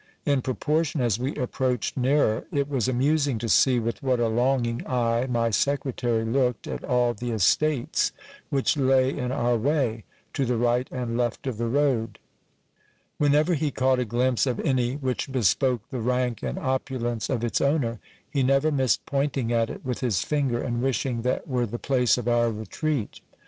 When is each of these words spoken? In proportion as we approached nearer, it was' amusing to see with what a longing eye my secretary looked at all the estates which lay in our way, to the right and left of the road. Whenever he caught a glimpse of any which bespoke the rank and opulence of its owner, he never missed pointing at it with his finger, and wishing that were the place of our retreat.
In 0.25 0.41
proportion 0.41 0.99
as 0.99 1.19
we 1.19 1.35
approached 1.35 1.95
nearer, 1.95 2.47
it 2.51 2.67
was' 2.67 2.87
amusing 2.87 3.37
to 3.37 3.47
see 3.47 3.77
with 3.79 4.01
what 4.01 4.19
a 4.19 4.29
longing 4.29 4.81
eye 4.87 5.27
my 5.29 5.51
secretary 5.51 6.25
looked 6.25 6.65
at 6.65 6.83
all 6.83 7.13
the 7.13 7.29
estates 7.29 8.11
which 8.49 8.75
lay 8.77 9.15
in 9.15 9.31
our 9.31 9.55
way, 9.55 10.03
to 10.33 10.43
the 10.43 10.57
right 10.57 10.87
and 10.91 11.17
left 11.17 11.45
of 11.45 11.59
the 11.59 11.67
road. 11.67 12.17
Whenever 13.19 13.53
he 13.53 13.69
caught 13.69 13.99
a 13.99 14.03
glimpse 14.05 14.47
of 14.47 14.59
any 14.61 14.95
which 14.95 15.31
bespoke 15.31 15.87
the 15.91 16.01
rank 16.01 16.41
and 16.41 16.57
opulence 16.57 17.29
of 17.29 17.43
its 17.43 17.61
owner, 17.61 17.99
he 18.27 18.41
never 18.41 18.71
missed 18.71 19.05
pointing 19.05 19.53
at 19.53 19.69
it 19.69 19.85
with 19.85 19.99
his 19.99 20.23
finger, 20.23 20.59
and 20.59 20.81
wishing 20.81 21.21
that 21.21 21.47
were 21.47 21.67
the 21.67 21.77
place 21.77 22.17
of 22.17 22.27
our 22.27 22.49
retreat. 22.51 23.19